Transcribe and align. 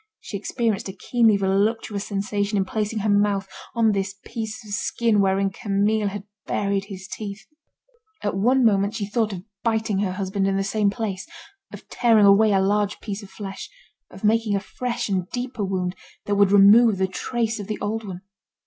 She 0.19 0.35
experienced 0.35 0.89
a 0.89 0.93
keenly 0.93 1.37
voluptuous 1.37 2.05
sensation 2.07 2.57
in 2.57 2.65
placing 2.65 2.97
her 3.01 3.09
mouth 3.09 3.47
on 3.75 3.91
this 3.91 4.15
piece 4.25 4.65
of 4.65 4.73
skin 4.73 5.21
wherein 5.21 5.51
Camille 5.51 6.07
had 6.07 6.23
buried 6.47 6.85
his 6.85 7.07
teeth. 7.07 7.45
At 8.23 8.35
one 8.35 8.65
moment 8.65 8.95
she 8.95 9.05
thought 9.05 9.31
of 9.31 9.43
biting 9.61 9.99
her 9.99 10.13
husband 10.13 10.47
in 10.47 10.57
the 10.57 10.63
same 10.63 10.89
place, 10.89 11.27
of 11.71 11.87
tearing 11.87 12.25
away 12.25 12.51
a 12.51 12.59
large 12.59 12.99
piece 12.99 13.21
of 13.21 13.29
flesh, 13.29 13.69
of 14.09 14.23
making 14.23 14.55
a 14.55 14.59
fresh 14.59 15.07
and 15.07 15.29
deeper 15.29 15.63
wound, 15.63 15.95
that 16.25 16.33
would 16.33 16.51
remove 16.51 16.97
the 16.97 17.05
trace 17.07 17.59
of 17.59 17.67
the 17.67 17.77
old 17.79 18.03
one. 18.03 18.21